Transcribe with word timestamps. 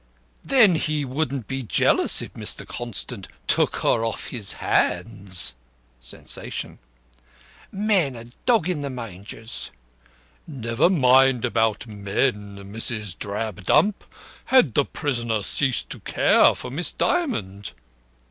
"Then 0.43 0.73
he 0.77 1.05
wouldn't 1.05 1.45
be 1.47 1.61
jealous 1.61 2.23
if 2.23 2.33
Mr. 2.33 2.67
Constant 2.67 3.27
took 3.45 3.75
her 3.83 4.03
off 4.03 4.29
his 4.29 4.53
hands?" 4.53 5.53
(Sensation.) 5.99 6.79
"Men 7.71 8.17
are 8.17 8.23
dog 8.47 8.67
in 8.67 8.81
the 8.81 8.89
mangers." 8.89 9.69
"Never 10.47 10.89
mind 10.89 11.45
about 11.45 11.85
men, 11.85 12.55
Mrs. 12.73 13.15
Drabdump. 13.15 14.03
Had 14.45 14.73
the 14.73 14.85
prisoner 14.85 15.43
ceased 15.43 15.91
to 15.91 15.99
care 15.99 16.55
for 16.55 16.71
Miss 16.71 16.91
Dymond?" 16.91 17.73